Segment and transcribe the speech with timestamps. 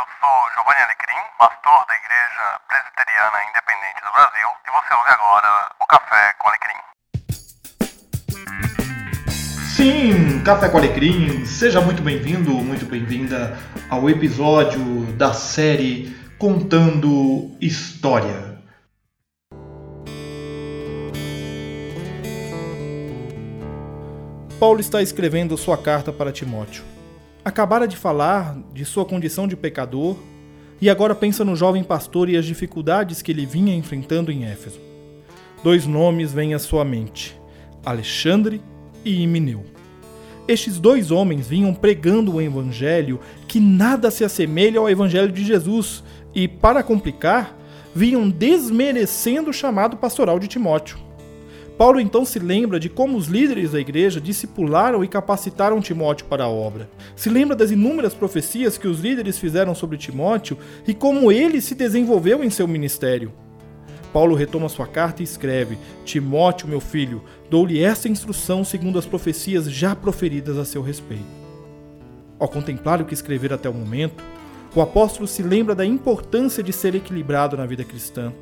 [0.00, 5.70] eu sou Giovanni Alecrim, pastor da Igreja Presbiteriana Independente do Brasil, e você ouve agora
[5.78, 6.80] o Café com Alecrim.
[9.76, 13.58] Sim, Café com Alecrim, seja muito bem-vindo, muito bem-vinda
[13.90, 18.58] ao episódio da série Contando História.
[24.58, 26.99] Paulo está escrevendo sua carta para Timóteo.
[27.42, 30.16] Acabara de falar de sua condição de pecador
[30.78, 34.78] e agora pensa no jovem pastor e as dificuldades que ele vinha enfrentando em Éfeso.
[35.64, 37.38] Dois nomes vêm à sua mente:
[37.84, 38.60] Alexandre
[39.04, 39.64] e Himeneu.
[40.46, 46.04] Estes dois homens vinham pregando o evangelho que nada se assemelha ao evangelho de Jesus
[46.34, 47.56] e, para complicar,
[47.94, 51.09] vinham desmerecendo o chamado pastoral de Timóteo.
[51.80, 56.44] Paulo então se lembra de como os líderes da igreja discipularam e capacitaram Timóteo para
[56.44, 56.90] a obra.
[57.16, 61.74] Se lembra das inúmeras profecias que os líderes fizeram sobre Timóteo e como ele se
[61.74, 63.32] desenvolveu em seu ministério.
[64.12, 69.64] Paulo retoma sua carta e escreve: Timóteo, meu filho, dou-lhe esta instrução segundo as profecias
[69.64, 71.24] já proferidas a seu respeito.
[72.38, 74.22] Ao contemplar o que escrever até o momento,
[74.74, 78.34] o apóstolo se lembra da importância de ser equilibrado na vida cristã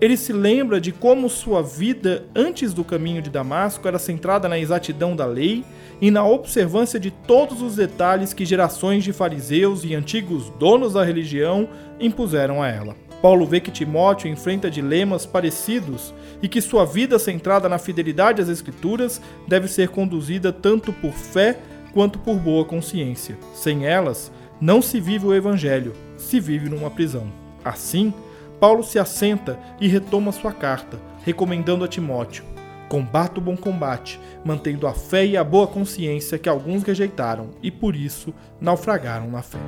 [0.00, 4.58] ele se lembra de como sua vida antes do caminho de Damasco era centrada na
[4.58, 5.64] exatidão da lei
[6.00, 11.02] e na observância de todos os detalhes que gerações de fariseus e antigos donos da
[11.02, 12.94] religião impuseram a ela.
[13.22, 18.48] Paulo vê que Timóteo enfrenta dilemas parecidos e que sua vida centrada na fidelidade às
[18.50, 21.58] Escrituras deve ser conduzida tanto por fé
[21.94, 23.38] quanto por boa consciência.
[23.54, 27.32] Sem elas, não se vive o Evangelho, se vive numa prisão.
[27.64, 28.12] Assim,
[28.60, 32.44] Paulo se assenta e retoma sua carta, recomendando a Timóteo:
[32.88, 37.70] combata o bom combate, mantendo a fé e a boa consciência que alguns rejeitaram e
[37.70, 39.58] por isso naufragaram na fé.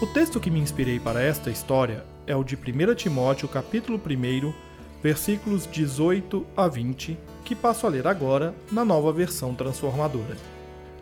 [0.00, 4.69] O texto que me inspirei para esta história é o de 1 Timóteo, capítulo 1,
[5.02, 10.36] versículos 18 a 20, que passo a ler agora na nova versão transformadora.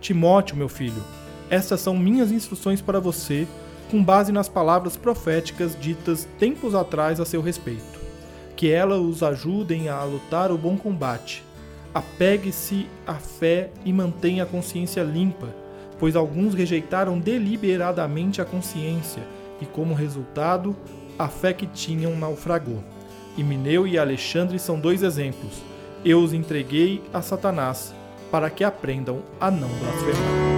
[0.00, 1.03] Timóteo, meu filho,
[1.50, 3.47] estas são minhas instruções para você,
[3.91, 7.98] com base nas palavras proféticas ditas tempos atrás a seu respeito.
[8.54, 11.42] Que elas os ajudem a lutar o bom combate.
[11.94, 15.48] Apegue-se à fé e mantenha a consciência limpa,
[15.98, 19.22] pois alguns rejeitaram deliberadamente a consciência
[19.60, 20.76] e, como resultado,
[21.19, 22.84] a fé que tinham naufragou.
[23.43, 25.62] Mineu e Alexandre são dois exemplos.
[26.04, 27.94] Eu os entreguei a Satanás
[28.31, 30.49] para que aprendam a não blasfemar.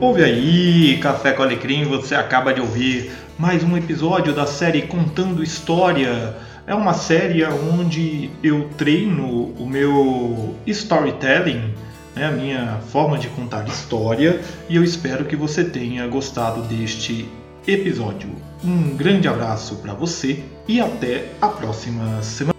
[0.00, 5.42] Ouve aí, Café com Alecrim, você acaba de ouvir mais um episódio da série Contando
[5.42, 6.36] História.
[6.68, 11.74] É uma série onde eu treino o meu storytelling,
[12.14, 17.28] né, a minha forma de contar história, e eu espero que você tenha gostado deste
[17.68, 18.30] episódio.
[18.64, 22.57] Um grande abraço para você e até a próxima semana.